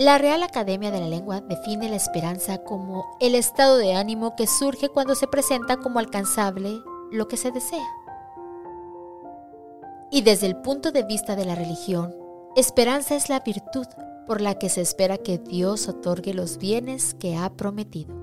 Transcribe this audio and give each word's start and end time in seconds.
La 0.00 0.16
Real 0.16 0.42
Academia 0.42 0.90
de 0.90 0.98
la 0.98 1.08
Lengua 1.08 1.42
define 1.42 1.90
la 1.90 1.96
esperanza 1.96 2.64
como 2.64 3.04
el 3.20 3.34
estado 3.34 3.76
de 3.76 3.92
ánimo 3.92 4.34
que 4.34 4.46
surge 4.46 4.88
cuando 4.88 5.14
se 5.14 5.26
presenta 5.26 5.76
como 5.76 5.98
alcanzable 5.98 6.80
lo 7.10 7.28
que 7.28 7.36
se 7.36 7.50
desea. 7.50 7.84
Y 10.10 10.22
desde 10.22 10.46
el 10.46 10.56
punto 10.56 10.90
de 10.90 11.02
vista 11.02 11.36
de 11.36 11.44
la 11.44 11.54
religión, 11.54 12.14
esperanza 12.56 13.14
es 13.14 13.28
la 13.28 13.40
virtud 13.40 13.86
por 14.26 14.40
la 14.40 14.54
que 14.54 14.70
se 14.70 14.80
espera 14.80 15.18
que 15.18 15.36
Dios 15.36 15.86
otorgue 15.86 16.32
los 16.32 16.56
bienes 16.56 17.12
que 17.12 17.36
ha 17.36 17.50
prometido. 17.50 18.19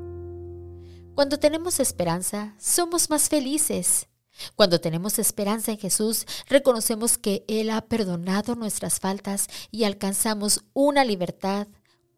Cuando 1.18 1.40
tenemos 1.40 1.80
esperanza, 1.80 2.54
somos 2.60 3.10
más 3.10 3.28
felices 3.28 4.08
cuando 4.56 4.80
tenemos 4.80 5.20
esperanza 5.20 5.72
en 5.72 5.80
Jesús, 5.80 6.26
reconocemos 6.48 7.18
que 7.18 7.44
Él 7.48 7.72
ha 7.72 7.82
perdonado 7.82 8.56
nuestras 8.56 9.00
faltas 9.00 9.48
y 9.72 9.84
alcanzamos 9.84 10.64
una 10.74 11.04
libertad, 11.04 11.68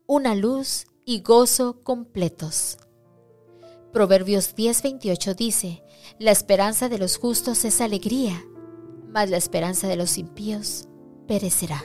una 0.05 0.35
luz 0.35 0.85
y 1.05 1.21
gozo 1.21 1.81
completos. 1.83 2.77
Proverbios 3.93 4.53
10:28 4.53 5.33
dice, 5.33 5.83
La 6.19 6.31
esperanza 6.31 6.89
de 6.89 6.97
los 6.97 7.17
justos 7.17 7.63
es 7.65 7.81
alegría, 7.81 8.43
mas 9.07 9.29
la 9.29 9.37
esperanza 9.37 9.87
de 9.87 9.95
los 9.95 10.17
impíos 10.17 10.89
perecerá. 11.25 11.81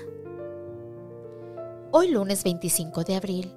Hoy 1.92 2.09
lunes 2.09 2.42
25 2.42 3.05
de 3.05 3.15
abril, 3.15 3.55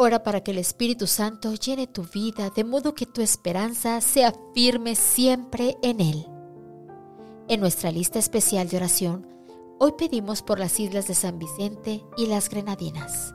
Ora 0.00 0.22
para 0.22 0.44
que 0.44 0.52
el 0.52 0.58
Espíritu 0.58 1.08
Santo 1.08 1.52
llene 1.54 1.88
tu 1.88 2.04
vida 2.04 2.50
de 2.50 2.62
modo 2.62 2.94
que 2.94 3.04
tu 3.04 3.20
esperanza 3.20 4.00
sea 4.00 4.32
firme 4.54 4.94
siempre 4.94 5.76
en 5.82 6.00
Él. 6.00 6.24
En 7.48 7.58
nuestra 7.58 7.90
lista 7.90 8.20
especial 8.20 8.68
de 8.68 8.76
oración, 8.76 9.26
hoy 9.80 9.94
pedimos 9.98 10.42
por 10.42 10.60
las 10.60 10.78
islas 10.78 11.08
de 11.08 11.14
San 11.14 11.40
Vicente 11.40 12.04
y 12.16 12.26
las 12.26 12.48
Grenadinas. 12.48 13.34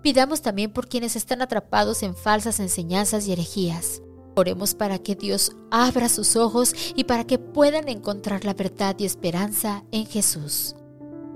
Pidamos 0.00 0.40
también 0.40 0.72
por 0.72 0.88
quienes 0.88 1.14
están 1.14 1.42
atrapados 1.42 2.02
en 2.02 2.16
falsas 2.16 2.58
enseñanzas 2.58 3.26
y 3.26 3.32
herejías. 3.32 4.00
Oremos 4.36 4.74
para 4.74 4.98
que 4.98 5.14
Dios 5.14 5.54
abra 5.70 6.08
sus 6.08 6.36
ojos 6.36 6.74
y 6.96 7.04
para 7.04 7.24
que 7.26 7.38
puedan 7.38 7.90
encontrar 7.90 8.46
la 8.46 8.54
verdad 8.54 8.96
y 8.98 9.04
esperanza 9.04 9.84
en 9.92 10.06
Jesús. 10.06 10.74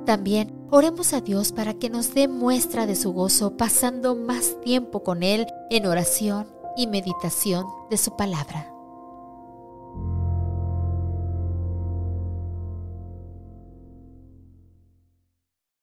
También 0.09 0.67
oremos 0.71 1.13
a 1.13 1.21
Dios 1.21 1.53
para 1.53 1.75
que 1.75 1.91
nos 1.91 2.15
dé 2.15 2.29
muestra 2.29 2.87
de 2.87 2.97
su 2.97 3.13
gozo 3.13 3.59
pasando 3.59 4.15
más 4.15 4.59
tiempo 4.63 5.03
con 5.03 5.23
Él 5.23 5.47
en 5.69 5.85
oración 5.85 6.47
y 6.79 6.87
meditación 6.87 7.67
de 7.91 7.99
su 7.99 8.17
palabra. 8.17 8.78